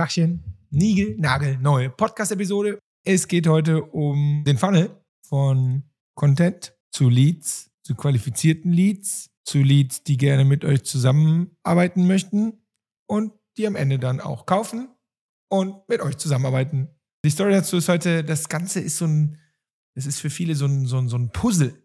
[0.00, 2.78] Tachchen, Nigel, Nagel, neue Podcast-Episode.
[3.04, 5.82] Es geht heute um den Funnel von
[6.14, 12.64] Content zu Leads, zu qualifizierten Leads, zu Leads, die gerne mit euch zusammenarbeiten möchten
[13.08, 14.88] und die am Ende dann auch kaufen
[15.50, 16.88] und mit euch zusammenarbeiten.
[17.22, 19.36] Die Story dazu ist heute, das Ganze ist so ein,
[19.94, 21.76] es ist für viele so ein, so ein, so ein Puzzle.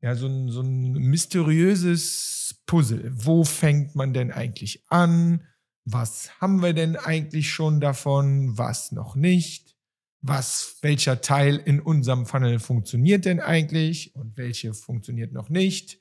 [0.00, 3.12] Ja, so ein, so ein mysteriöses Puzzle.
[3.14, 5.46] Wo fängt man denn eigentlich an?
[5.84, 8.56] Was haben wir denn eigentlich schon davon?
[8.58, 9.76] Was noch nicht?
[10.22, 16.00] Was, welcher Teil in unserem Funnel funktioniert denn eigentlich und welche funktioniert noch nicht?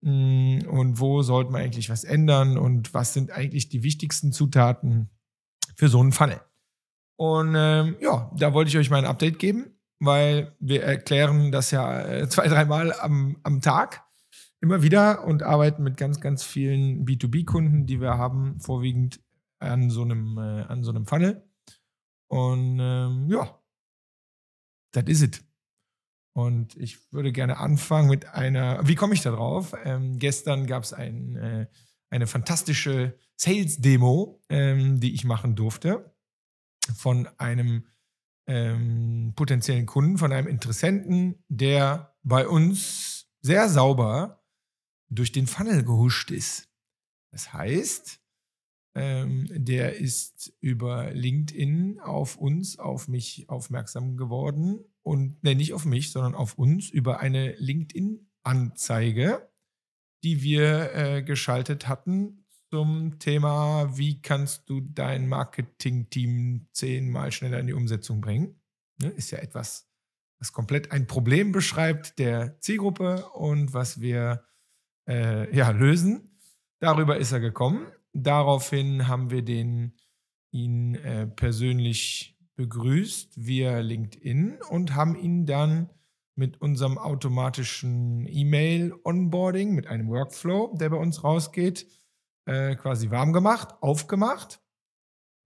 [0.00, 5.10] Mm, und wo sollte man eigentlich was ändern und was sind eigentlich die wichtigsten Zutaten
[5.76, 6.40] für so einen Funnel?
[7.16, 9.74] Und ähm, ja, da wollte ich euch mal ein Update geben
[10.04, 14.03] weil wir erklären das ja äh, zwei, dreimal am, am Tag
[14.64, 19.20] immer wieder und arbeiten mit ganz, ganz vielen B2B-Kunden, die wir haben, vorwiegend
[19.58, 21.46] an so einem, äh, an so einem Funnel.
[22.28, 23.60] Und ähm, ja,
[24.92, 25.44] das is ist es.
[26.32, 29.74] Und ich würde gerne anfangen mit einer, wie komme ich da drauf?
[29.84, 31.66] Ähm, gestern gab es ein, äh,
[32.10, 36.16] eine fantastische Sales-Demo, ähm, die ich machen durfte
[36.96, 37.86] von einem
[38.46, 44.43] ähm, potenziellen Kunden, von einem Interessenten, der bei uns sehr sauber
[45.10, 46.68] durch den Funnel gehuscht ist.
[47.32, 48.20] Das heißt,
[48.96, 55.84] ähm, der ist über LinkedIn auf uns, auf mich aufmerksam geworden und ne, nicht auf
[55.84, 59.50] mich, sondern auf uns über eine LinkedIn-Anzeige,
[60.22, 67.66] die wir äh, geschaltet hatten zum Thema, wie kannst du dein Marketing-Team zehnmal schneller in
[67.66, 68.60] die Umsetzung bringen.
[69.00, 69.88] Ne, ist ja etwas,
[70.38, 74.44] was komplett ein Problem beschreibt der Zielgruppe und was wir
[75.08, 76.38] äh, ja, lösen.
[76.80, 77.86] Darüber ist er gekommen.
[78.12, 79.94] Daraufhin haben wir den,
[80.50, 85.90] ihn äh, persönlich begrüßt via LinkedIn und haben ihn dann
[86.36, 91.86] mit unserem automatischen E-Mail-Onboarding, mit einem Workflow, der bei uns rausgeht,
[92.46, 94.60] äh, quasi warm gemacht, aufgemacht.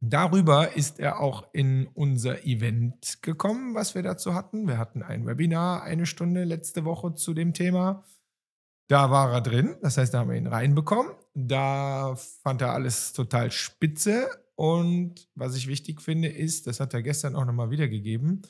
[0.00, 4.68] Darüber ist er auch in unser Event gekommen, was wir dazu hatten.
[4.68, 8.04] Wir hatten ein Webinar, eine Stunde letzte Woche zu dem Thema.
[8.88, 11.12] Da war er drin, das heißt, da haben wir ihn reinbekommen.
[11.34, 14.28] Da fand er alles total spitze.
[14.56, 18.42] Und was ich wichtig finde, ist, das hat er gestern auch nochmal wiedergegeben,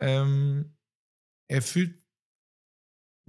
[0.00, 0.76] ähm,
[1.48, 2.02] er fühlt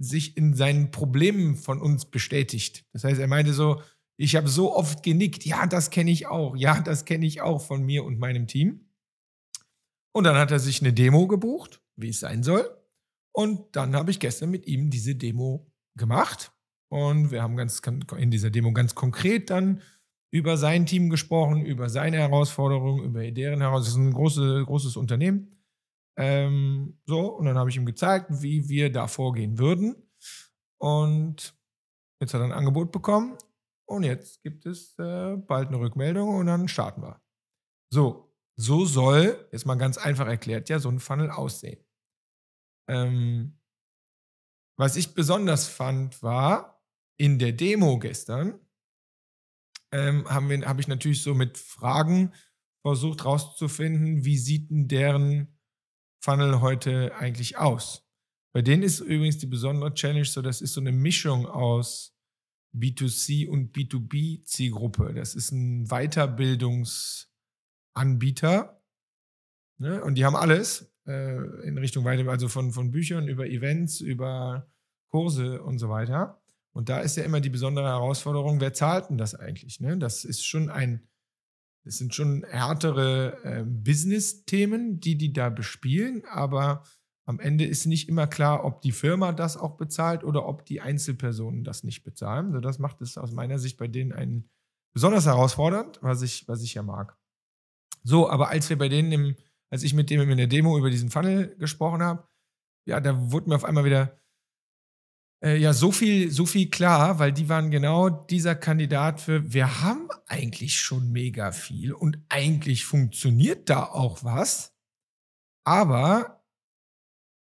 [0.00, 2.86] sich in seinen Problemen von uns bestätigt.
[2.92, 3.82] Das heißt, er meinte so,
[4.16, 7.60] ich habe so oft genickt, ja, das kenne ich auch, ja, das kenne ich auch
[7.60, 8.88] von mir und meinem Team.
[10.12, 12.68] Und dann hat er sich eine Demo gebucht, wie es sein soll.
[13.32, 16.52] Und dann habe ich gestern mit ihm diese Demo gemacht.
[16.90, 17.82] Und wir haben ganz
[18.16, 19.82] in dieser Demo ganz konkret dann
[20.30, 23.82] über sein Team gesprochen, über seine Herausforderungen, über deren Herausforderungen.
[23.82, 25.58] Das ist ein große, großes Unternehmen.
[26.18, 29.94] Ähm, so, und dann habe ich ihm gezeigt, wie wir da vorgehen würden.
[30.80, 31.54] Und
[32.20, 33.36] jetzt hat er ein Angebot bekommen
[33.86, 37.22] und jetzt gibt es äh, bald eine Rückmeldung und dann starten wir.
[37.92, 41.84] So, so soll, jetzt mal ganz einfach erklärt, ja, so ein Funnel aussehen.
[42.88, 43.57] Ähm,
[44.78, 46.82] was ich besonders fand, war
[47.18, 48.58] in der Demo gestern,
[49.92, 52.32] ähm, habe hab ich natürlich so mit Fragen
[52.82, 55.58] versucht rauszufinden, wie sieht denn deren
[56.22, 58.08] Funnel heute eigentlich aus.
[58.54, 62.14] Bei denen ist übrigens die besondere Challenge so, das ist so eine Mischung aus
[62.74, 65.14] B2C und B2B Zielgruppe.
[65.14, 68.82] Das ist ein Weiterbildungsanbieter.
[69.78, 70.04] Ne?
[70.04, 74.70] Und die haben alles äh, in Richtung Weiterbildung, also von, von Büchern über Events, über
[75.08, 76.40] Kurse und so weiter.
[76.72, 79.80] Und da ist ja immer die besondere Herausforderung, wer zahlt denn das eigentlich?
[79.80, 79.98] Ne?
[79.98, 81.08] Das ist schon ein,
[81.84, 86.84] das sind schon härtere äh, Business-Themen, die die da bespielen, aber
[87.24, 90.80] am Ende ist nicht immer klar, ob die Firma das auch bezahlt oder ob die
[90.80, 92.46] Einzelpersonen das nicht bezahlen.
[92.46, 94.48] Also das macht es aus meiner Sicht bei denen einen
[94.94, 97.18] besonders herausfordernd, was ich, was ich ja mag.
[98.02, 99.36] So, aber als wir bei denen im,
[99.70, 102.26] als ich mit dem in der Demo über diesen Funnel gesprochen habe,
[102.86, 104.18] ja, da wurde mir auf einmal wieder
[105.44, 109.82] äh, ja so viel, so viel klar, weil die waren genau dieser Kandidat für, wir
[109.82, 114.74] haben eigentlich schon mega viel und eigentlich funktioniert da auch was,
[115.64, 116.42] aber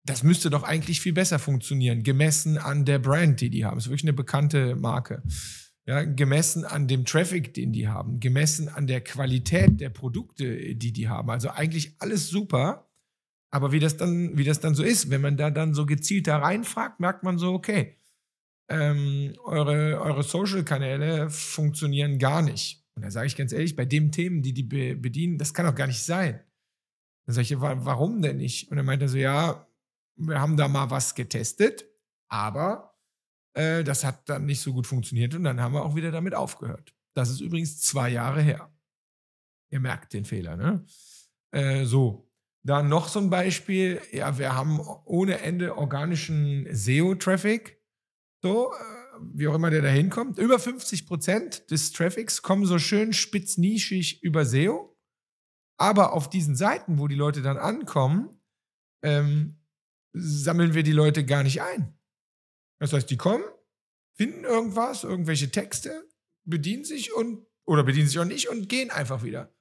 [0.06, 3.76] das müsste doch eigentlich viel besser funktionieren, gemessen an der Brand, die die haben.
[3.76, 5.24] Das ist wirklich eine bekannte Marke.
[5.86, 10.94] Ja, gemessen an dem Traffic, den die haben, gemessen an der Qualität der Produkte, die
[10.94, 11.30] die haben.
[11.30, 12.90] Also eigentlich alles super.
[13.52, 16.28] Aber wie das dann, wie das dann so ist, wenn man da dann so gezielt
[16.28, 17.98] da reinfragt, merkt man so, okay,
[18.70, 22.84] ähm, eure, eure Social-Kanäle funktionieren gar nicht.
[22.96, 25.76] Und da sage ich ganz ehrlich, bei den Themen, die die bedienen, das kann doch
[25.76, 26.40] gar nicht sein.
[27.26, 28.72] Dann sage ich, warum denn nicht?
[28.72, 29.68] Und er meinte so, ja,
[30.16, 31.86] wir haben da mal was getestet,
[32.30, 32.93] aber
[33.54, 36.36] äh, das hat dann nicht so gut funktioniert und dann haben wir auch wieder damit
[36.36, 36.94] aufgehört.
[37.14, 38.72] Das ist übrigens zwei Jahre her.
[39.72, 40.86] Ihr merkt den Fehler, ne?
[41.52, 42.30] Äh, so.
[42.66, 44.02] Dann noch so ein Beispiel.
[44.12, 47.82] Ja, wir haben ohne Ende organischen SEO-Traffic.
[48.42, 48.76] So, äh,
[49.34, 50.38] wie auch immer der da hinkommt.
[50.38, 54.98] Über 50 Prozent des Traffics kommen so schön spitznischig über SEO.
[55.78, 58.30] Aber auf diesen Seiten, wo die Leute dann ankommen,
[59.04, 59.60] ähm,
[60.14, 61.98] sammeln wir die Leute gar nicht ein.
[62.84, 63.46] Das heißt, die kommen,
[64.12, 66.06] finden irgendwas, irgendwelche Texte,
[66.44, 69.56] bedienen sich und oder bedienen sich auch nicht und gehen einfach wieder.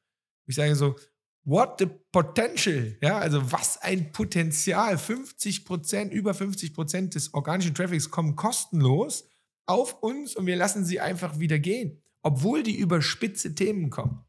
[0.46, 0.96] Ich sage so,
[1.44, 2.98] what the potential?
[3.00, 4.98] Ja, also was ein Potenzial.
[4.98, 9.28] 50 Prozent, über 50 Prozent des organischen Traffics kommen kostenlos
[9.66, 14.24] auf uns und wir lassen sie einfach wieder gehen, obwohl die über spitze Themen kommen.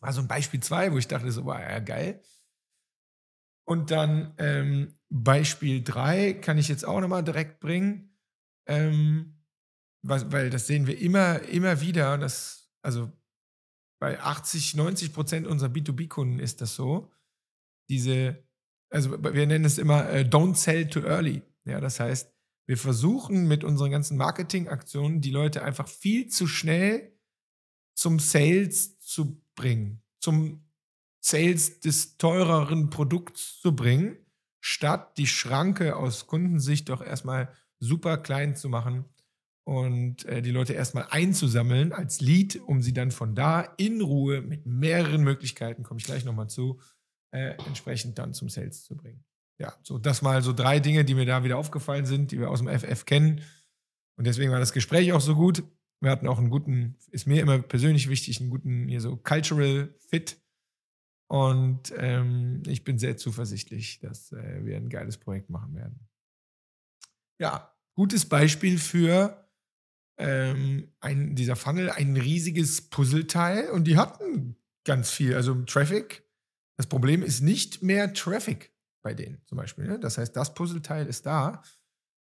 [0.00, 2.20] War so ein Beispiel 2, wo ich dachte, so war ja geil.
[3.64, 8.09] Und dann ähm, Beispiel 3 kann ich jetzt auch nochmal direkt bringen,
[8.70, 9.34] ähm,
[10.02, 12.16] weil, weil das sehen wir immer, immer wieder.
[12.16, 13.10] Das, also
[14.00, 17.10] bei 80, 90 Prozent unserer B2B-Kunden ist das so.
[17.90, 18.42] Diese,
[18.88, 21.42] also wir nennen es immer äh, Don't sell too early.
[21.64, 22.32] Ja, das heißt,
[22.66, 27.12] wir versuchen mit unseren ganzen Marketingaktionen die Leute einfach viel zu schnell
[27.94, 30.64] zum Sales zu bringen, zum
[31.20, 34.16] Sales des teureren Produkts zu bringen,
[34.60, 39.04] statt die Schranke aus Kundensicht doch erstmal super klein zu machen
[39.64, 44.42] und äh, die Leute erstmal einzusammeln als Lead, um sie dann von da in Ruhe
[44.42, 46.80] mit mehreren Möglichkeiten, komme ich gleich nochmal zu,
[47.32, 49.24] äh, entsprechend dann zum Sales zu bringen
[49.60, 52.50] ja, so das mal so drei Dinge, die mir da wieder aufgefallen sind, die wir
[52.50, 53.42] aus dem FF kennen.
[54.16, 55.62] Und deswegen war das Gespräch auch so gut.
[56.00, 59.94] Wir hatten auch einen guten, ist mir immer persönlich wichtig, einen guten hier so Cultural
[60.08, 60.40] Fit.
[61.28, 66.08] Und ähm, ich bin sehr zuversichtlich, dass äh, wir ein geiles Projekt machen werden.
[67.40, 69.48] Ja, gutes Beispiel für
[70.18, 73.70] ähm, ein, dieser Funnel, ein riesiges Puzzleteil.
[73.70, 75.34] Und die hatten ganz viel.
[75.34, 76.22] Also Traffic.
[76.76, 79.86] Das Problem ist nicht mehr Traffic bei denen zum Beispiel.
[79.86, 79.98] Ne?
[79.98, 81.62] Das heißt, das Puzzleteil ist da.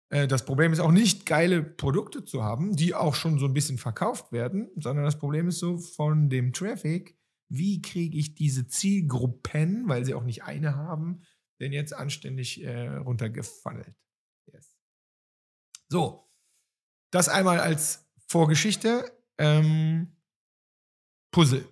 [0.09, 3.55] Äh, das Problem ist auch nicht, geile Produkte zu haben, die auch schon so ein
[3.55, 7.17] bisschen verkauft werden, sondern das Problem ist so von dem Traffic,
[7.49, 11.21] wie kriege ich diese Zielgruppen, weil sie auch nicht eine haben,
[11.59, 13.95] denn jetzt anständig äh, runtergefunnelt.
[15.89, 16.29] So,
[17.11, 19.11] das einmal als Vorgeschichte.
[19.37, 20.15] Ähm,
[21.31, 21.67] Puzzle.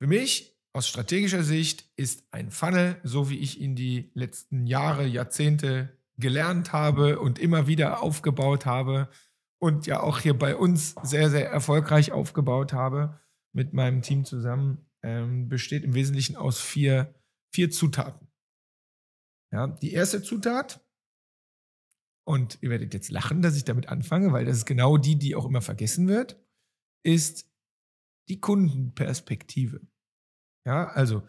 [0.00, 5.06] Für mich aus strategischer Sicht ist ein Funnel, so wie ich ihn die letzten Jahre,
[5.06, 9.08] Jahrzehnte gelernt habe und immer wieder aufgebaut habe
[9.60, 13.20] und ja auch hier bei uns sehr, sehr erfolgreich aufgebaut habe
[13.52, 17.14] mit meinem Team zusammen, ähm, besteht im Wesentlichen aus vier,
[17.52, 18.28] vier Zutaten.
[19.52, 20.84] Ja, die erste Zutat,
[22.28, 25.34] und ihr werdet jetzt lachen, dass ich damit anfange, weil das ist genau die, die
[25.34, 26.36] auch immer vergessen wird,
[27.02, 27.50] ist
[28.28, 29.80] die Kundenperspektive.
[30.66, 31.22] Ja, also,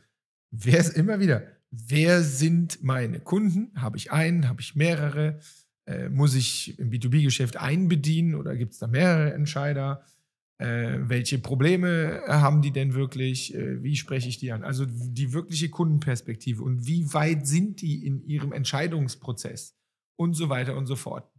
[0.51, 3.71] wer ist immer wieder, wer sind meine Kunden?
[3.81, 5.39] Habe ich einen, habe ich mehrere?
[5.85, 10.03] Äh, muss ich im B2B-Geschäft einen bedienen oder gibt es da mehrere Entscheider?
[10.57, 13.55] Äh, welche Probleme haben die denn wirklich?
[13.55, 14.65] Äh, wie spreche ich die an?
[14.65, 19.78] Also die wirkliche Kundenperspektive und wie weit sind die in ihrem Entscheidungsprozess
[20.19, 21.31] und so weiter und so fort.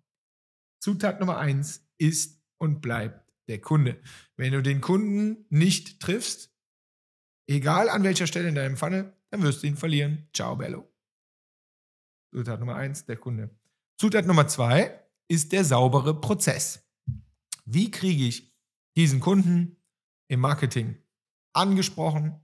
[0.82, 4.00] Zutat Nummer eins ist und bleibt der Kunde.
[4.37, 6.50] Wenn du den Kunden nicht triffst,
[7.50, 10.28] Egal an welcher Stelle in deinem Funnel, dann wirst du ihn verlieren.
[10.32, 10.88] Ciao, Bello.
[12.32, 13.50] Zutat Nummer eins, der Kunde.
[13.99, 16.88] Zutat Nummer zwei ist der saubere Prozess.
[17.64, 18.54] Wie kriege ich
[18.96, 19.76] diesen Kunden
[20.28, 20.96] im Marketing
[21.52, 22.40] angesprochen?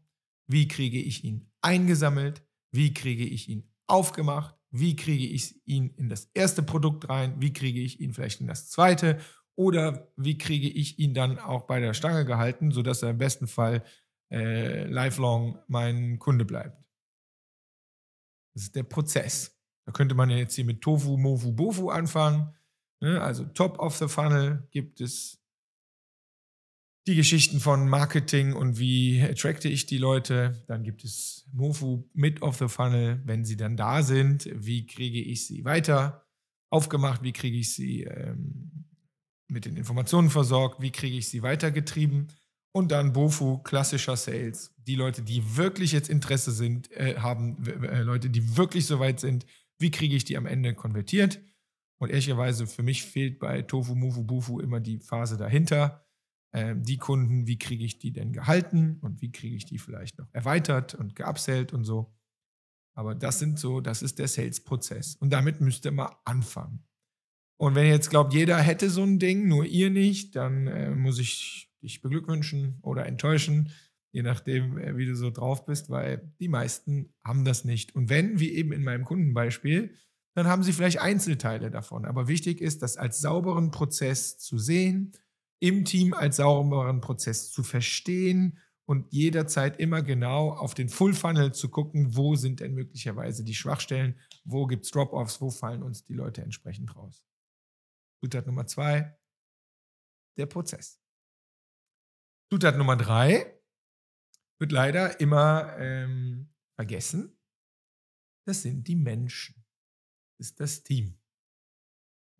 [0.48, 2.44] Wie kriege ich ihn eingesammelt?
[2.72, 4.56] Wie kriege ich ihn aufgemacht?
[4.78, 7.34] Wie kriege ich ihn in das erste Produkt rein?
[7.40, 9.18] Wie kriege ich ihn vielleicht in das zweite?
[9.54, 13.46] Oder wie kriege ich ihn dann auch bei der Stange gehalten, sodass er im besten
[13.46, 13.82] Fall
[14.30, 16.82] äh, lifelong mein Kunde bleibt.
[18.54, 19.56] Das ist der Prozess.
[19.86, 22.54] Da könnte man ja jetzt hier mit Tofu, Mofu, Bofu anfangen.
[23.00, 23.20] Ne?
[23.20, 25.42] Also Top of the Funnel gibt es
[27.06, 30.64] die Geschichten von Marketing und wie attracte ich die Leute.
[30.66, 34.48] Dann gibt es Mofu Mid of the Funnel, wenn sie dann da sind.
[34.52, 36.26] Wie kriege ich sie weiter
[36.68, 37.22] aufgemacht?
[37.22, 38.86] Wie kriege ich sie ähm,
[39.48, 40.82] mit den Informationen versorgt?
[40.82, 42.28] Wie kriege ich sie weitergetrieben?
[42.72, 44.74] Und dann Bofu, klassischer Sales.
[44.76, 49.20] Die Leute, die wirklich jetzt Interesse sind, äh, haben, äh, Leute, die wirklich so weit
[49.20, 49.46] sind,
[49.78, 51.40] wie kriege ich die am Ende konvertiert?
[51.98, 56.05] Und ehrlicherweise, für mich fehlt bei Tofu, Mufu, Bufu immer die Phase dahinter.
[56.56, 60.18] Ähm, die Kunden, wie kriege ich die denn gehalten und wie kriege ich die vielleicht
[60.18, 62.16] noch erweitert und geupsellt und so.
[62.94, 65.16] Aber das sind so, das ist der Sales-Prozess.
[65.16, 66.82] Und damit müsst ihr mal anfangen.
[67.58, 70.90] Und wenn ihr jetzt glaubt, jeder hätte so ein Ding, nur ihr nicht, dann äh,
[70.92, 73.70] muss ich dich beglückwünschen oder enttäuschen,
[74.12, 77.94] je nachdem, äh, wie du so drauf bist, weil die meisten haben das nicht.
[77.94, 79.94] Und wenn, wie eben in meinem Kundenbeispiel,
[80.34, 82.06] dann haben sie vielleicht Einzelteile davon.
[82.06, 85.12] Aber wichtig ist, das als sauberen Prozess zu sehen,
[85.58, 91.52] im Team als sauberen Prozess zu verstehen und jederzeit immer genau auf den Full Funnel
[91.52, 96.04] zu gucken, wo sind denn möglicherweise die Schwachstellen, wo gibt es Drop-offs, wo fallen uns
[96.04, 97.24] die Leute entsprechend raus.
[98.22, 99.18] Zutat Nummer zwei,
[100.38, 101.00] der Prozess.
[102.50, 103.60] Zutat Nummer drei
[104.58, 107.36] wird leider immer ähm, vergessen.
[108.46, 109.64] Das sind die Menschen.
[110.38, 111.18] Das ist das Team.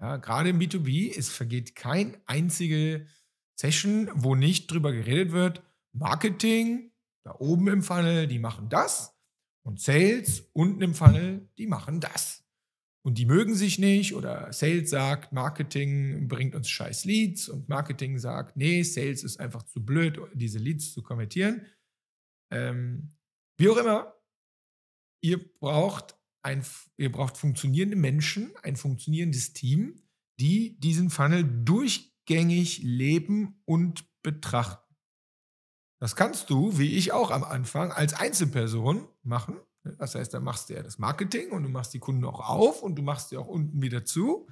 [0.01, 3.07] Ja, gerade im B2B, es vergeht kein einzige
[3.59, 5.63] Session, wo nicht drüber geredet wird,
[5.93, 6.93] Marketing,
[7.25, 9.17] da oben im Funnel, die machen das
[9.65, 12.45] und Sales unten im Funnel, die machen das.
[13.03, 18.19] Und die mögen sich nicht oder Sales sagt, Marketing bringt uns scheiß Leads und Marketing
[18.19, 21.67] sagt, nee, Sales ist einfach zu blöd, diese Leads zu konvertieren.
[22.53, 23.17] Ähm,
[23.59, 24.15] wie auch immer,
[25.21, 26.16] ihr braucht
[26.47, 26.65] ein,
[26.97, 30.01] ihr braucht funktionierende Menschen, ein funktionierendes Team,
[30.39, 34.95] die diesen Funnel durchgängig leben und betrachten.
[36.01, 39.57] Das kannst du, wie ich auch am Anfang, als Einzelperson machen.
[39.99, 42.83] Das heißt, da machst du ja das Marketing und du machst die Kunden auch auf
[42.83, 44.49] und du machst sie auch unten wieder zu.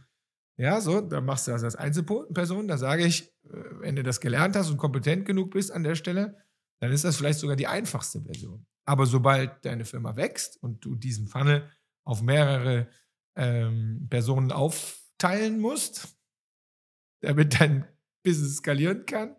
[0.56, 2.68] Ja, so, da machst du das als Einzelperson.
[2.68, 5.96] Da sage ich, äh, wenn du das gelernt hast und kompetent genug bist an der
[5.96, 6.38] Stelle,
[6.80, 8.66] dann ist das vielleicht sogar die einfachste Version.
[8.84, 11.70] Aber sobald deine Firma wächst und du diesen Funnel
[12.04, 12.88] auf mehrere
[13.37, 16.16] ähm, Personen aufteilen musst,
[17.23, 17.87] damit dein
[18.23, 19.37] Business skalieren kann,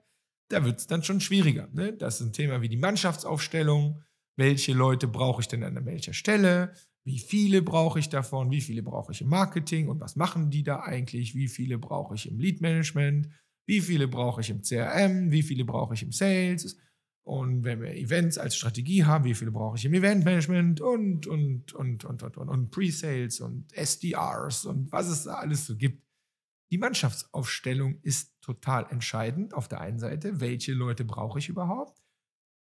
[0.49, 1.67] da wird es dann schon schwieriger.
[1.73, 1.93] Ne?
[1.93, 4.03] Das ist ein Thema wie die Mannschaftsaufstellung.
[4.37, 6.73] Welche Leute brauche ich denn an welcher Stelle?
[7.05, 8.51] Wie viele brauche ich davon?
[8.51, 9.89] Wie viele brauche ich im Marketing?
[9.89, 11.35] Und was machen die da eigentlich?
[11.35, 13.29] Wie viele brauche ich im Lead Management?
[13.67, 15.31] Wie viele brauche ich im CRM?
[15.31, 16.77] Wie viele brauche ich im Sales?
[17.25, 21.73] Und wenn wir Events als Strategie haben, wie viele brauche ich im Eventmanagement und, und,
[21.73, 26.03] und, und, und, und, und Pre-Sales und SDRs und was es da alles so gibt.
[26.69, 30.39] Die Mannschaftsaufstellung ist total entscheidend auf der einen Seite.
[30.39, 31.99] Welche Leute brauche ich überhaupt?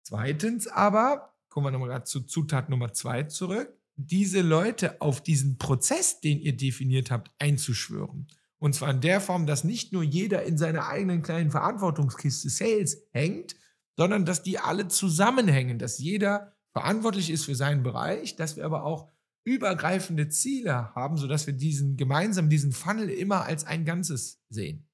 [0.04, 5.58] Zweitens aber, kommen wir nochmal gerade zu Zutat Nummer zwei zurück, diese Leute auf diesen
[5.58, 8.28] Prozess, den ihr definiert habt, einzuschwören.
[8.58, 13.08] Und zwar in der Form, dass nicht nur jeder in seiner eigenen kleinen Verantwortungskiste Sales
[13.10, 13.56] hängt,
[13.96, 18.84] sondern dass die alle zusammenhängen, dass jeder verantwortlich ist für seinen Bereich, dass wir aber
[18.84, 19.10] auch
[19.44, 24.88] übergreifende Ziele haben, sodass wir diesen gemeinsam diesen Funnel immer als ein Ganzes sehen.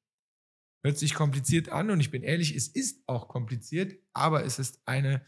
[0.85, 4.81] Hört sich kompliziert an und ich bin ehrlich, es ist auch kompliziert, aber es ist
[4.85, 5.25] eine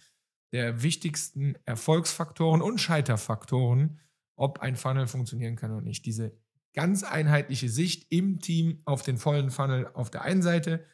[0.52, 3.99] der wichtigsten Erfolgsfaktoren und Scheiterfaktoren,
[4.37, 6.07] ob ein Funnel funktionieren kann oder nicht.
[6.07, 6.37] Diese
[6.75, 10.85] ganz einheitliche Sicht im Team auf den vollen Funnel auf der einen Seite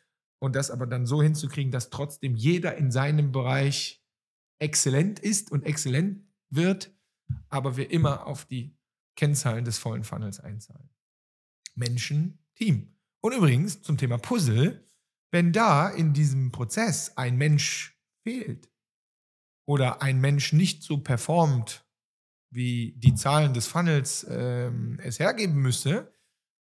[0.41, 4.03] und das aber dann so hinzukriegen, dass trotzdem jeder in seinem Bereich
[4.59, 6.93] exzellent ist und exzellent wird,
[7.49, 8.77] aber wir immer auf die
[9.17, 10.91] Kennzahlen des vollen Funnels einzahlen.
[11.75, 12.97] Menschen, Team.
[13.21, 14.87] Und übrigens zum Thema Puzzle,
[15.31, 18.71] wenn da in diesem Prozess ein Mensch fehlt
[19.67, 21.87] oder ein Mensch nicht so performt,
[22.51, 26.13] wie die Zahlen des Funnels ähm, es hergeben müsste,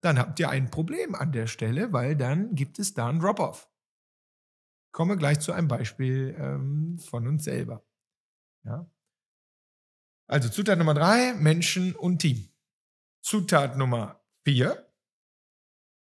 [0.03, 3.69] dann habt ihr ein Problem an der Stelle, weil dann gibt es da einen Drop-off.
[4.91, 7.85] Komme gleich zu einem Beispiel ähm, von uns selber.
[8.65, 8.91] Ja?
[10.27, 12.49] Also Zutat Nummer drei, Menschen und Team.
[13.21, 14.93] Zutat Nummer vier,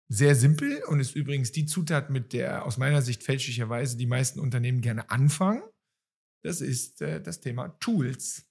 [0.09, 4.39] sehr simpel und ist übrigens die Zutat, mit der aus meiner Sicht fälschlicherweise die meisten
[4.39, 5.63] Unternehmen gerne anfangen.
[6.43, 8.49] Das ist äh, das Thema Tools.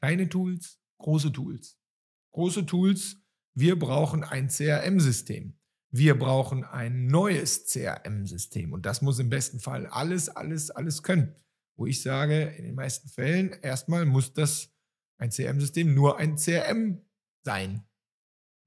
[0.00, 1.78] Kleine Tools, große Tools.
[2.32, 3.19] Große Tools
[3.60, 5.54] wir brauchen ein CRM-System.
[5.92, 8.72] Wir brauchen ein neues CRM-System.
[8.72, 11.34] Und das muss im besten Fall alles, alles, alles können.
[11.76, 14.72] Wo ich sage, in den meisten Fällen, erstmal muss das
[15.18, 17.00] ein CRM-System nur ein CRM
[17.44, 17.84] sein.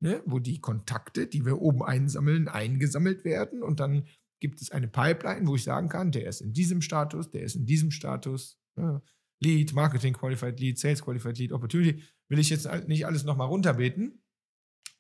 [0.02, 0.22] Ne?
[0.26, 3.64] Wo die Kontakte, die wir oben einsammeln, eingesammelt werden.
[3.64, 4.06] Und dann
[4.42, 7.56] gibt es eine Pipeline, wo ich sagen kann, der ist in diesem Status, der ist
[7.56, 8.60] in diesem Status.
[8.76, 9.02] Ne?
[9.40, 12.04] Lead, Marketing Qualified Lead, Sales Qualified Lead, Opportunity.
[12.30, 14.23] Will ich jetzt nicht alles nochmal runterbeten.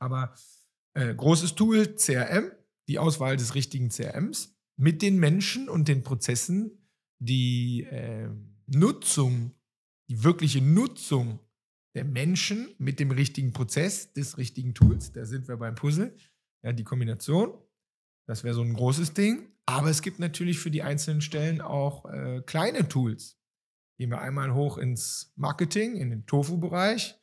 [0.03, 0.35] Aber
[0.95, 2.51] äh, großes Tool, CRM,
[2.89, 8.29] die Auswahl des richtigen CRMs mit den Menschen und den Prozessen, die äh,
[8.67, 9.51] Nutzung,
[10.09, 11.39] die wirkliche Nutzung
[11.95, 15.13] der Menschen mit dem richtigen Prozess des richtigen Tools.
[15.13, 16.13] Da sind wir beim Puzzle.
[16.63, 17.53] Ja, die Kombination.
[18.27, 19.53] Das wäre so ein großes Ding.
[19.65, 23.39] Aber es gibt natürlich für die einzelnen Stellen auch äh, kleine Tools.
[23.97, 27.22] Gehen wir einmal hoch ins Marketing, in den Tofu-Bereich.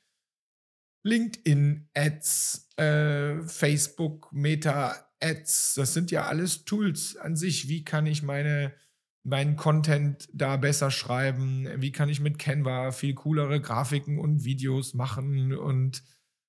[1.02, 7.68] LinkedIn-Ads, äh, Facebook, Meta-Ads, das sind ja alles Tools an sich.
[7.68, 8.74] Wie kann ich meine,
[9.22, 11.68] meinen Content da besser schreiben?
[11.76, 15.54] Wie kann ich mit Canva viel coolere Grafiken und Videos machen?
[15.54, 16.02] Und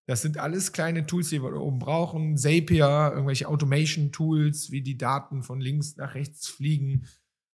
[0.07, 2.35] das sind alles kleine Tools, die wir oben brauchen.
[2.35, 7.05] Zapier, irgendwelche Automation-Tools, wie die Daten von links nach rechts fliegen,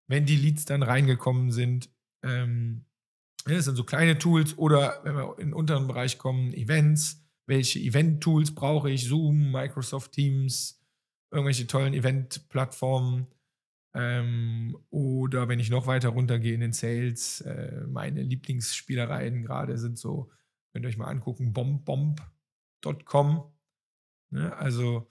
[0.08, 1.92] wenn die Leads dann reingekommen sind.
[2.24, 2.87] Ähm,
[3.56, 7.24] das sind so kleine Tools oder wenn wir in den unteren Bereich kommen, Events.
[7.46, 9.06] Welche Event-Tools brauche ich?
[9.06, 10.84] Zoom, Microsoft Teams,
[11.32, 13.28] irgendwelche tollen Event-Plattformen.
[13.94, 19.98] Ähm, oder wenn ich noch weiter runtergehe in den Sales, äh, meine Lieblingsspielereien gerade sind
[19.98, 20.30] so,
[20.74, 23.54] könnt ihr euch mal angucken, bombbomb.com.
[24.32, 24.56] Ne?
[24.58, 25.08] Also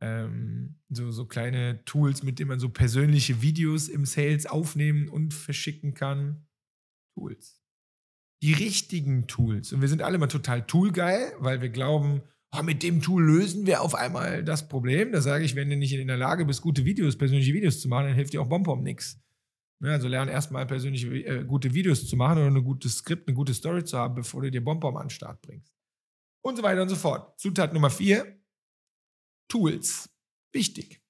[0.00, 5.32] ähm, so, so kleine Tools, mit denen man so persönliche Videos im Sales aufnehmen und
[5.32, 6.48] verschicken kann.
[7.14, 7.57] Tools
[8.42, 9.72] die richtigen Tools.
[9.72, 12.22] Und wir sind alle immer total toolgeil, weil wir glauben,
[12.56, 15.12] oh, mit dem Tool lösen wir auf einmal das Problem.
[15.12, 17.88] Da sage ich, wenn du nicht in der Lage bist, gute Videos, persönliche Videos zu
[17.88, 19.20] machen, dann hilft dir auch BombBomb nichts.
[19.80, 23.36] Ja, also lern erstmal persönliche äh, gute Videos zu machen oder ein gutes Skript, eine
[23.36, 25.72] gute Story zu haben, bevor du dir BombBomb an den Start bringst.
[26.44, 27.38] Und so weiter und so fort.
[27.38, 28.40] Zutat Nummer vier,
[29.48, 30.10] Tools.
[30.52, 31.00] Wichtig.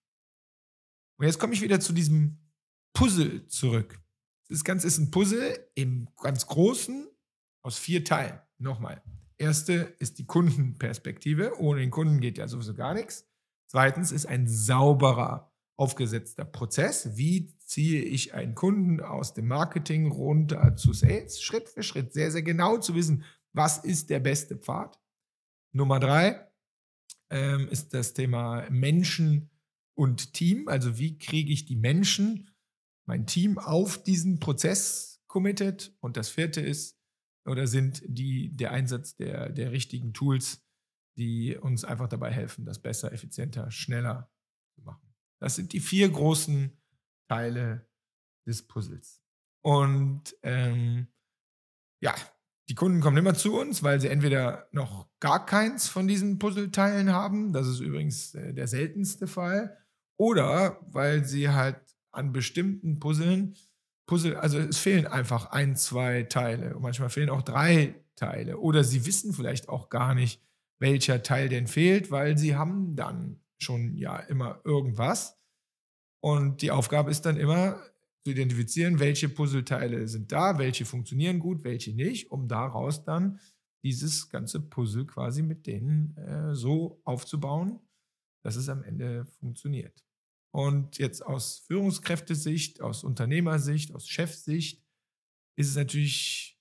[1.18, 2.38] Und jetzt komme ich wieder zu diesem
[2.94, 4.00] Puzzle zurück.
[4.48, 7.08] Das Ganze ist ein Puzzle im ganz Großen
[7.68, 8.40] aus vier Teilen.
[8.56, 9.02] Nochmal.
[9.36, 11.60] Erste ist die Kundenperspektive.
[11.60, 13.28] Ohne den Kunden geht ja sowieso gar nichts.
[13.70, 17.18] Zweitens ist ein sauberer, aufgesetzter Prozess.
[17.18, 21.42] Wie ziehe ich einen Kunden aus dem Marketing runter zu Sales?
[21.42, 22.14] Schritt für Schritt.
[22.14, 23.22] Sehr, sehr genau zu wissen,
[23.52, 24.98] was ist der beste Pfad.
[25.72, 26.48] Nummer drei
[27.28, 29.50] ähm, ist das Thema Menschen
[29.94, 30.68] und Team.
[30.68, 32.48] Also wie kriege ich die Menschen,
[33.04, 35.94] mein Team auf diesen Prozess committed?
[36.00, 36.97] Und das vierte ist
[37.48, 40.64] oder sind die, der Einsatz der, der richtigen Tools,
[41.16, 44.30] die uns einfach dabei helfen, das besser, effizienter, schneller
[44.74, 45.14] zu machen.
[45.40, 46.76] Das sind die vier großen
[47.28, 47.88] Teile
[48.46, 49.22] des Puzzles.
[49.62, 51.08] Und ähm,
[52.00, 52.14] ja,
[52.68, 57.12] die Kunden kommen immer zu uns, weil sie entweder noch gar keins von diesen Puzzleteilen
[57.12, 59.76] haben, das ist übrigens äh, der seltenste Fall,
[60.18, 61.80] oder weil sie halt
[62.10, 63.56] an bestimmten Puzzeln
[64.08, 66.76] Puzzle, also es fehlen einfach ein, zwei Teile.
[66.80, 68.58] Manchmal fehlen auch drei Teile.
[68.58, 70.42] Oder sie wissen vielleicht auch gar nicht,
[70.80, 75.38] welcher Teil denn fehlt, weil sie haben dann schon ja immer irgendwas.
[76.20, 77.80] Und die Aufgabe ist dann immer
[78.24, 83.38] zu identifizieren, welche Puzzleteile sind da, welche funktionieren gut, welche nicht, um daraus dann
[83.84, 87.78] dieses ganze Puzzle quasi mit denen äh, so aufzubauen,
[88.42, 90.07] dass es am Ende funktioniert.
[90.54, 94.82] Und jetzt aus Führungskräftesicht, aus Unternehmersicht, aus Chefsicht
[95.56, 96.58] ist es natürlich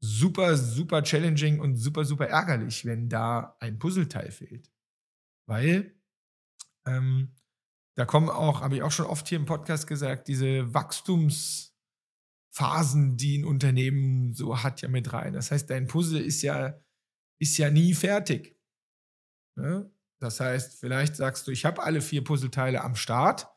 [0.00, 4.70] super, super challenging und super, super ärgerlich, wenn da ein Puzzleteil fehlt.
[5.46, 5.94] Weil
[6.86, 7.34] ähm,
[7.96, 13.38] da kommen auch, habe ich auch schon oft hier im Podcast gesagt, diese Wachstumsphasen, die
[13.38, 15.32] ein Unternehmen so hat, ja mit rein.
[15.32, 16.80] Das heißt, dein Puzzle ist ja,
[17.40, 18.56] ist ja nie fertig.
[19.56, 19.90] Ne?
[20.20, 23.48] Das heißt, vielleicht sagst du, ich habe alle vier Puzzleteile am Start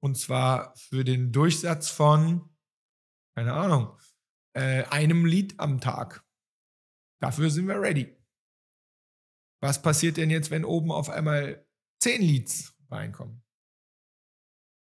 [0.00, 2.48] und zwar für den Durchsatz von,
[3.34, 3.98] keine Ahnung,
[4.54, 6.24] äh, einem Lied am Tag.
[7.20, 8.16] Dafür sind wir ready.
[9.60, 11.66] Was passiert denn jetzt, wenn oben auf einmal
[11.98, 13.42] zehn Leads reinkommen?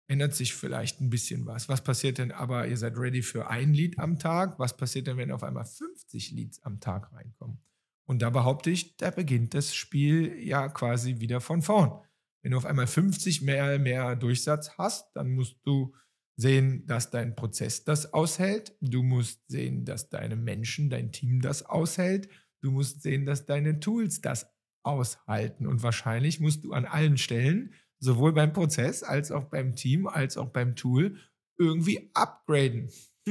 [0.06, 1.68] Ändert sich vielleicht ein bisschen was.
[1.68, 4.58] Was passiert denn aber, ihr seid ready für ein Lied am Tag?
[4.58, 7.62] Was passiert denn, wenn auf einmal 50 Leads am Tag reinkommen?
[8.06, 12.02] Und da behaupte ich, da beginnt das Spiel ja quasi wieder von vorn.
[12.42, 15.94] Wenn du auf einmal 50 mehr, mehr Durchsatz hast, dann musst du
[16.36, 18.76] sehen, dass dein Prozess das aushält.
[18.80, 22.28] Du musst sehen, dass deine Menschen, dein Team das aushält.
[22.62, 24.52] Du musst sehen, dass deine Tools das
[24.84, 25.66] aushalten.
[25.66, 30.36] Und wahrscheinlich musst du an allen Stellen, sowohl beim Prozess als auch beim Team, als
[30.36, 31.18] auch beim Tool,
[31.58, 32.90] irgendwie upgraden.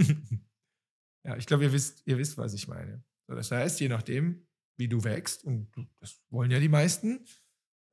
[1.24, 3.04] ja, ich glaube, ihr wisst, ihr wisst, was ich meine.
[3.28, 7.26] Das heißt, je nachdem, wie du wächst, und das wollen ja die meisten,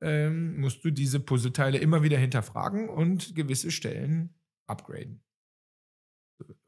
[0.01, 4.35] ähm, musst du diese Puzzleteile immer wieder hinterfragen und gewisse Stellen
[4.67, 5.23] upgraden.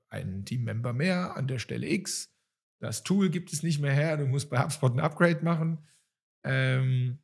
[0.10, 2.32] Ein Teammember mehr an der Stelle X.
[2.80, 4.17] Das Tool gibt es nicht mehr her.
[4.17, 5.88] Du musst bei HubSpot ein Upgrade machen.
[6.45, 7.23] Ähm,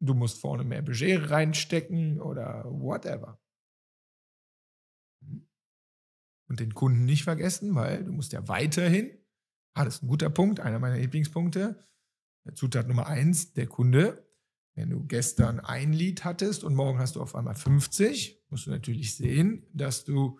[0.00, 3.40] du musst vorne mehr Budget reinstecken oder whatever.
[6.48, 9.16] Und den Kunden nicht vergessen, weil du musst ja weiterhin,
[9.74, 11.86] ah, das ist ein guter Punkt, einer meiner Lieblingspunkte,
[12.54, 14.26] Zutat Nummer eins, der Kunde.
[14.74, 18.70] Wenn du gestern ein Lied hattest und morgen hast du auf einmal 50, musst du
[18.70, 20.38] natürlich sehen, dass du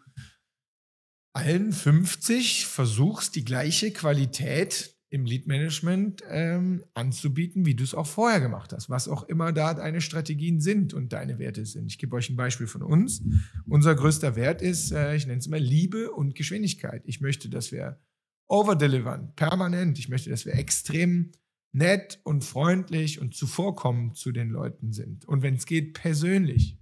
[1.32, 8.40] allen 50 versuchst, die gleiche Qualität im Lead-Management ähm, anzubieten, wie du es auch vorher
[8.40, 11.88] gemacht hast, was auch immer da deine Strategien sind und deine Werte sind.
[11.90, 13.20] Ich gebe euch ein Beispiel von uns.
[13.66, 17.02] Unser größter Wert ist, äh, ich nenne es mal Liebe und Geschwindigkeit.
[17.06, 18.00] Ich möchte, dass wir
[18.46, 19.98] overdelivern, permanent.
[19.98, 21.32] Ich möchte, dass wir extrem
[21.72, 25.24] nett und freundlich und zuvorkommend zu den Leuten sind.
[25.26, 26.78] Und wenn es geht, persönlich.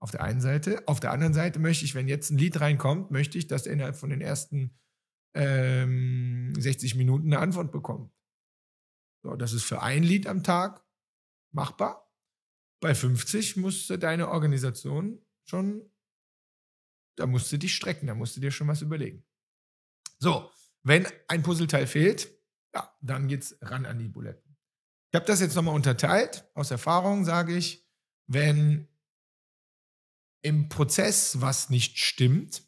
[0.00, 0.86] Auf der einen Seite.
[0.86, 3.72] Auf der anderen Seite möchte ich, wenn jetzt ein Lied reinkommt, möchte ich, dass er
[3.72, 4.76] innerhalb von den ersten
[5.34, 8.12] ähm, 60 Minuten eine Antwort bekommt.
[9.22, 10.84] So, das ist für ein Lied am Tag
[11.52, 12.12] machbar.
[12.80, 15.90] Bei 50 musste deine Organisation schon,
[17.16, 19.24] da musst du dich strecken, da musst du dir schon was überlegen.
[20.18, 20.50] So,
[20.82, 22.33] wenn ein Puzzleteil fehlt,
[22.74, 24.56] ja, dann geht's ran an die Buletten.
[25.12, 26.44] Ich habe das jetzt nochmal unterteilt.
[26.54, 27.86] Aus Erfahrung sage ich,
[28.26, 28.88] wenn
[30.42, 32.62] im Prozess was nicht stimmt,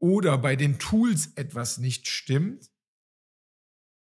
[0.00, 2.70] oder bei den Tools etwas nicht stimmt,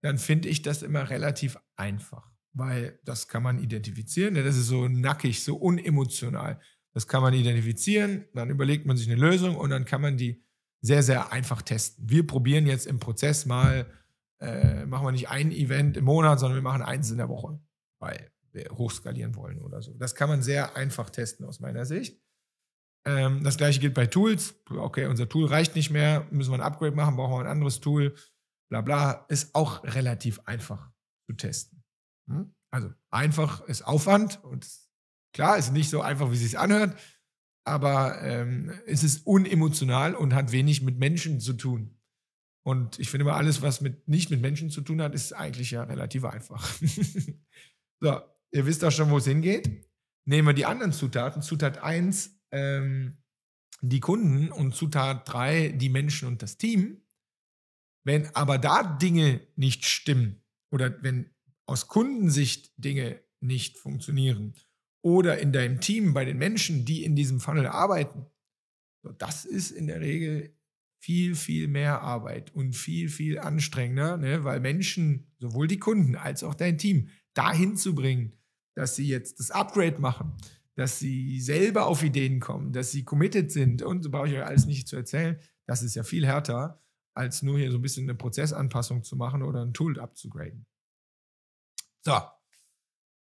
[0.04, 4.36] dann finde ich das immer relativ einfach, weil das kann man identifizieren.
[4.36, 6.60] Das ist so nackig, so unemotional.
[6.94, 10.44] Das kann man identifizieren, dann überlegt man sich eine Lösung und dann kann man die
[10.82, 12.10] sehr, sehr einfach testen.
[12.10, 13.86] Wir probieren jetzt im Prozess mal,
[14.41, 17.60] äh, machen wir nicht ein Event im Monat, sondern wir machen eins in der Woche,
[17.99, 19.93] weil wir hochskalieren wollen oder so.
[19.93, 22.19] Das kann man sehr einfach testen aus meiner Sicht.
[23.06, 24.56] Ähm, das gleiche gilt bei Tools.
[24.69, 27.80] Okay, unser Tool reicht nicht mehr, müssen wir ein Upgrade machen, brauchen wir ein anderes
[27.80, 28.15] Tool.
[28.69, 29.25] Bla bla.
[29.30, 30.91] Ist auch relativ einfach
[31.30, 31.84] zu testen.
[32.30, 32.54] Hm?
[32.71, 34.67] Also einfach ist Aufwand und
[35.34, 36.97] klar, ist nicht so einfach, wie es sich anhört,
[37.65, 42.01] aber ähm, es ist unemotional und hat wenig mit Menschen zu tun.
[42.63, 45.71] Und ich finde immer, alles, was mit, nicht mit Menschen zu tun hat, ist eigentlich
[45.71, 46.71] ja relativ einfach.
[48.00, 48.21] so,
[48.52, 49.88] ihr wisst auch schon, wo es hingeht.
[50.26, 51.41] Nehmen wir die anderen Zutaten.
[51.41, 53.17] Zutat 1 ähm,
[53.82, 57.02] die Kunden und Zutat 3 die Menschen und das Team.
[58.04, 61.30] Wenn aber da Dinge nicht stimmen oder wenn
[61.65, 64.56] aus Kundensicht Dinge nicht funktionieren
[65.04, 68.28] oder in deinem Team bei den Menschen, die in diesem Funnel arbeiten,
[69.17, 70.56] das ist in der Regel
[71.02, 74.44] viel, viel mehr Arbeit und viel, viel anstrengender, ne?
[74.44, 78.34] weil Menschen, sowohl die Kunden als auch dein Team, dahin zu bringen,
[78.76, 80.34] dass sie jetzt das Upgrade machen,
[80.76, 84.46] dass sie selber auf Ideen kommen, dass sie committed sind und so brauche ich euch
[84.46, 85.40] alles nicht zu erzählen.
[85.66, 86.84] Das ist ja viel härter,
[87.16, 90.68] als nur hier so ein bisschen eine Prozessanpassung zu machen oder ein Tool abzugraden.
[92.06, 92.20] So.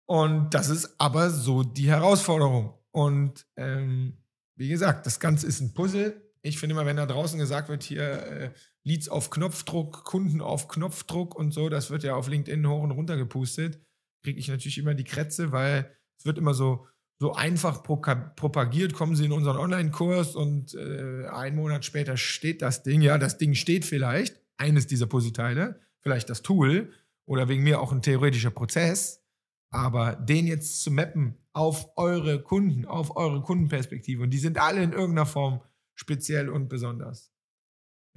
[0.07, 2.79] Und das ist aber so die Herausforderung.
[2.93, 4.19] Und ähm,
[4.55, 6.24] wie gesagt, das Ganze ist ein Puzzle.
[6.45, 8.51] Ich finde immer, wenn da draußen gesagt wird, hier äh,
[8.85, 12.91] Leads auf Knopfdruck, Kunden auf Knopfdruck und so, das wird ja auf LinkedIn hoch und
[12.91, 13.81] runter gepustet,
[14.23, 16.87] kriege ich natürlich immer die Krätze, weil es wird immer so
[17.21, 22.83] so einfach propagiert, kommen Sie in unseren Online-Kurs und äh, einen Monat später steht das
[22.83, 23.01] Ding.
[23.03, 26.93] Ja, das Ding steht vielleicht, eines dieser Puzzleteile, vielleicht das Tool
[27.25, 29.23] oder wegen mir auch ein theoretischer Prozess.
[29.71, 34.83] Aber den jetzt zu mappen auf eure Kunden, auf eure Kundenperspektive, und die sind alle
[34.83, 35.61] in irgendeiner Form
[35.95, 37.33] speziell und besonders.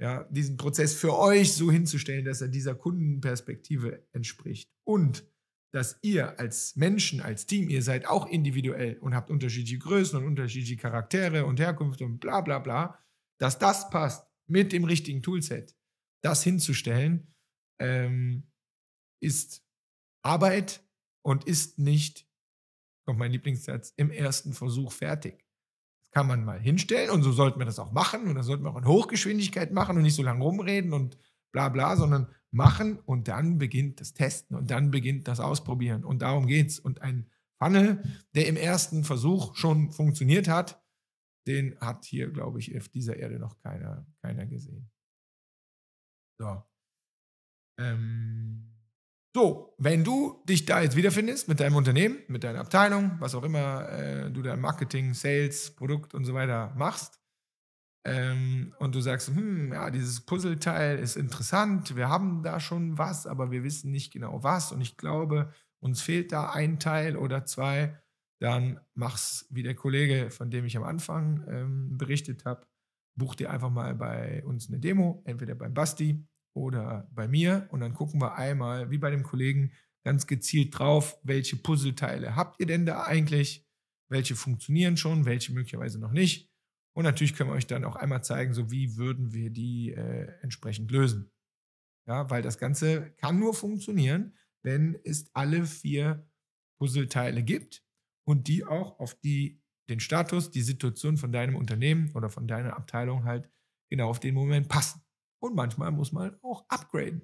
[0.00, 4.70] Ja, diesen Prozess für euch so hinzustellen, dass er dieser Kundenperspektive entspricht.
[4.84, 5.26] Und
[5.72, 10.26] dass ihr als Menschen, als Team, ihr seid auch individuell und habt unterschiedliche Größen und
[10.26, 12.98] unterschiedliche Charaktere und Herkunft und bla bla bla,
[13.38, 15.76] dass das passt mit dem richtigen Toolset,
[16.22, 17.34] das hinzustellen,
[17.80, 18.50] ähm,
[19.20, 19.64] ist
[20.24, 20.82] Arbeit
[21.22, 22.26] und ist nicht,
[23.06, 25.44] kommt mein Lieblingssatz, im ersten Versuch fertig.
[26.12, 28.70] Kann man mal hinstellen und so sollten wir das auch machen und das sollten wir
[28.70, 31.18] auch in Hochgeschwindigkeit machen und nicht so lange rumreden und
[31.52, 36.04] bla bla, sondern machen und dann beginnt das Testen und dann beginnt das Ausprobieren.
[36.04, 36.78] Und darum geht es.
[36.78, 38.02] Und ein Funnel,
[38.34, 40.82] der im ersten Versuch schon funktioniert hat,
[41.46, 44.90] den hat hier, glaube ich, auf dieser Erde noch keiner, keiner gesehen.
[46.38, 46.62] So.
[47.78, 48.77] Ähm,
[49.38, 53.44] so, wenn du dich da jetzt wiederfindest mit deinem Unternehmen, mit deiner Abteilung, was auch
[53.44, 57.20] immer äh, du da Marketing, Sales, Produkt und so weiter machst,
[58.04, 63.28] ähm, und du sagst, hm, ja, dieses Puzzleteil ist interessant, wir haben da schon was,
[63.28, 67.44] aber wir wissen nicht genau was und ich glaube, uns fehlt da ein Teil oder
[67.44, 67.96] zwei,
[68.40, 72.66] dann mach's wie der Kollege, von dem ich am Anfang ähm, berichtet habe.
[73.14, 76.26] Buch dir einfach mal bei uns eine Demo, entweder beim Basti
[76.58, 79.72] oder bei mir und dann gucken wir einmal, wie bei dem Kollegen,
[80.04, 83.66] ganz gezielt drauf, welche Puzzleteile habt ihr denn da eigentlich,
[84.08, 86.48] welche funktionieren schon, welche möglicherweise noch nicht
[86.98, 90.32] und natürlich können wir euch dann auch einmal zeigen, so wie würden wir die äh,
[90.42, 91.30] entsprechend lösen.
[92.08, 96.28] Ja, weil das Ganze kann nur funktionieren, wenn es alle vier
[96.80, 97.84] Puzzleteile gibt
[98.26, 102.76] und die auch auf die, den Status, die Situation von deinem Unternehmen oder von deiner
[102.76, 103.48] Abteilung halt
[103.88, 105.00] genau auf den Moment passen.
[105.40, 107.22] Und manchmal muss man auch upgraden.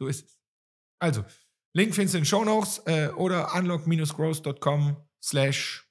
[0.00, 0.38] So ist es.
[1.00, 1.24] Also,
[1.74, 5.88] Link findest du in den Show Notes äh, oder unlock-growth.com slash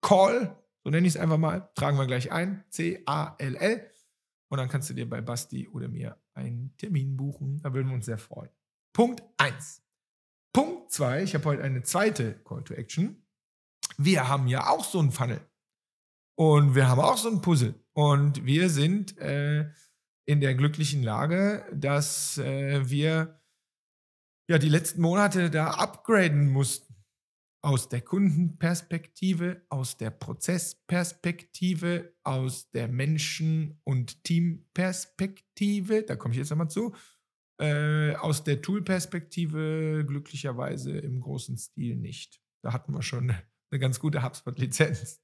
[0.00, 0.56] call.
[0.84, 1.70] So nenne ich es einfach mal.
[1.74, 2.64] Tragen wir gleich ein.
[2.70, 3.90] C-A-L-L.
[4.48, 7.60] Und dann kannst du dir bei Basti oder mir einen Termin buchen.
[7.62, 8.50] Da würden wir uns sehr freuen.
[8.92, 9.82] Punkt 1.
[10.52, 11.24] Punkt 2.
[11.24, 13.26] Ich habe heute eine zweite Call to Action.
[13.98, 15.40] Wir haben ja auch so einen Funnel.
[16.38, 17.74] Und wir haben auch so ein Puzzle.
[17.92, 19.70] Und wir sind äh,
[20.26, 23.40] in der glücklichen Lage, dass äh, wir
[24.48, 26.94] ja die letzten Monate da upgraden mussten.
[27.64, 36.50] Aus der Kundenperspektive, aus der Prozessperspektive, aus der Menschen- und Teamperspektive, da komme ich jetzt
[36.50, 36.94] nochmal zu,
[37.60, 42.40] äh, aus der Tool-Perspektive glücklicherweise im großen Stil nicht.
[42.62, 43.30] Da hatten wir schon
[43.70, 45.20] eine ganz gute HubSpot-Lizenz.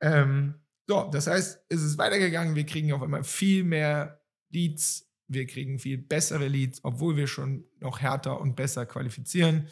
[0.00, 0.54] Ähm,
[0.88, 2.54] so, das heißt, es ist weitergegangen.
[2.54, 4.17] Wir kriegen auf einmal viel mehr
[4.50, 5.10] Leads.
[5.28, 9.68] Wir kriegen viel bessere Leads, obwohl wir schon noch härter und besser qualifizieren.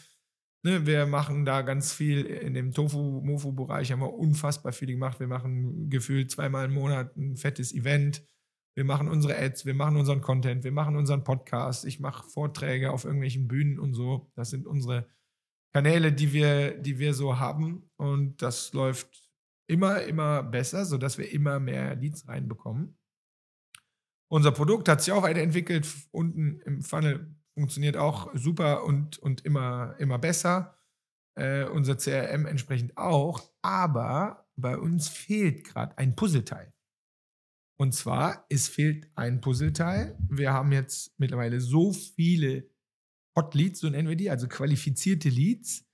[0.62, 5.20] Ne, wir machen da ganz viel in dem Tofu-Mofu-Bereich, haben wir unfassbar viel gemacht.
[5.20, 8.26] Wir machen gefühlt zweimal im Monat ein fettes Event.
[8.74, 11.84] Wir machen unsere Ads, wir machen unseren Content, wir machen unseren Podcast.
[11.84, 14.30] Ich mache Vorträge auf irgendwelchen Bühnen und so.
[14.34, 15.08] Das sind unsere
[15.72, 17.88] Kanäle, die wir, die wir so haben.
[17.96, 19.30] Und das läuft
[19.66, 22.98] immer, immer besser, sodass wir immer mehr Leads reinbekommen.
[24.28, 25.86] Unser Produkt hat sich auch weiterentwickelt.
[26.10, 30.78] Unten im Funnel funktioniert auch super und, und immer, immer besser.
[31.38, 33.42] Äh, unser CRM entsprechend auch.
[33.62, 36.72] Aber bei uns fehlt gerade ein Puzzleteil.
[37.78, 40.16] Und zwar, es fehlt ein Puzzleteil.
[40.30, 42.70] Wir haben jetzt mittlerweile so viele
[43.36, 45.84] Hot Leads, so nennen wir die, also qualifizierte Leads,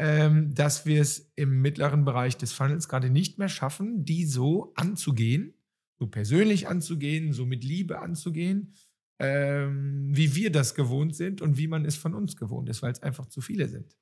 [0.00, 4.72] ähm, dass wir es im mittleren Bereich des Funnels gerade nicht mehr schaffen, die so
[4.74, 5.54] anzugehen,
[5.98, 8.74] so persönlich anzugehen, so mit Liebe anzugehen,
[9.18, 12.92] ähm, wie wir das gewohnt sind und wie man es von uns gewohnt ist, weil
[12.92, 13.96] es einfach zu viele sind.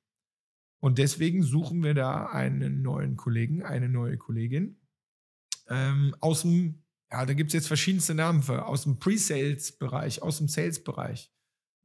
[0.81, 4.79] Und deswegen suchen wir da einen neuen Kollegen, eine neue Kollegin
[5.67, 10.37] ähm, aus dem, ja, da gibt es jetzt verschiedenste Namen für, aus dem Pre-Sales-Bereich, aus
[10.37, 11.31] dem Sales-Bereich.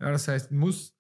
[0.01, 0.97] Ja, das heißt, muss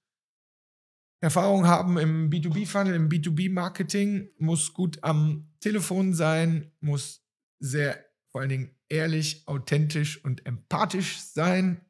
[1.22, 7.26] Erfahrung haben im B2B-Funnel, im B2B-Marketing, muss gut am Telefon sein, muss
[7.58, 11.80] sehr vor allen Dingen ehrlich, authentisch und empathisch sein,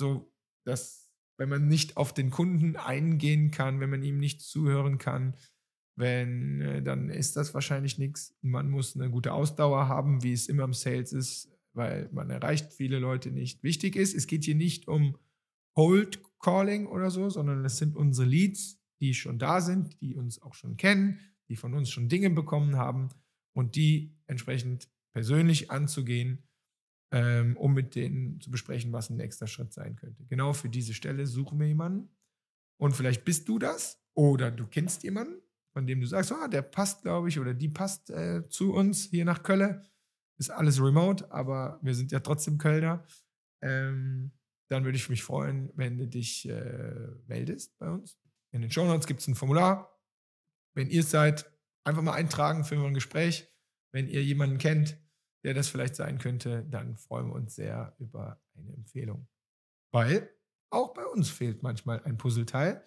[0.00, 0.32] so
[0.64, 5.36] dass wenn man nicht auf den Kunden eingehen kann, wenn man ihm nicht zuhören kann,
[5.96, 8.36] wenn äh, dann ist das wahrscheinlich nichts.
[8.42, 12.72] Man muss eine gute Ausdauer haben, wie es immer im Sales ist, weil man erreicht
[12.72, 13.62] viele Leute nicht.
[13.62, 15.16] Wichtig ist, es geht hier nicht um
[15.76, 20.40] Hold Calling oder so, sondern es sind unsere Leads, die schon da sind, die uns
[20.40, 23.10] auch schon kennen, die von uns schon Dinge bekommen haben
[23.54, 26.46] und die entsprechend persönlich anzugehen,
[27.10, 30.26] ähm, um mit denen zu besprechen, was ein nächster Schritt sein könnte.
[30.26, 32.14] Genau für diese Stelle suchen wir jemanden.
[32.78, 35.40] Und vielleicht bist du das oder du kennst jemanden,
[35.72, 39.04] von dem du sagst, ah, der passt, glaube ich, oder die passt äh, zu uns
[39.04, 39.80] hier nach Köln.
[40.38, 43.02] Ist alles remote, aber wir sind ja trotzdem Kölner.
[43.62, 44.32] Ähm,
[44.68, 48.18] dann würde ich mich freuen, wenn du dich äh, meldest bei uns.
[48.52, 49.98] In den Show Notes gibt es ein Formular.
[50.74, 51.50] Wenn ihr es seid,
[51.84, 53.50] einfach mal eintragen für ein Gespräch.
[53.94, 54.98] Wenn ihr jemanden kennt,
[55.44, 59.28] der das vielleicht sein könnte, dann freuen wir uns sehr über eine Empfehlung.
[59.92, 60.30] Weil
[60.70, 62.84] auch bei uns fehlt manchmal ein Puzzleteil.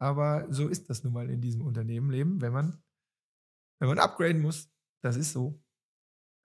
[0.00, 2.82] Aber so ist das nun mal in diesem Unternehmenleben, wenn man,
[3.80, 4.72] wenn man upgraden muss.
[5.02, 5.62] Das ist so.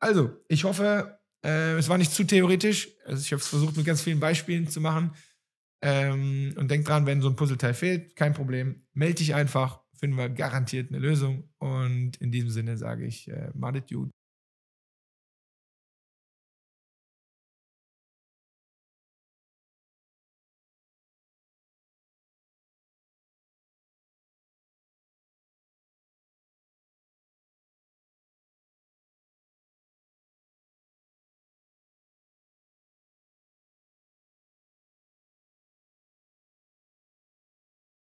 [0.01, 2.89] Also, ich hoffe, äh, es war nicht zu theoretisch.
[3.05, 5.15] Also ich habe es versucht, mit ganz vielen Beispielen zu machen.
[5.81, 8.85] Ähm, und denk dran, wenn so ein Puzzleteil fehlt, kein Problem.
[8.93, 11.49] Melde dich einfach, finden wir garantiert eine Lösung.
[11.59, 13.89] Und in diesem Sinne sage ich, äh, madet.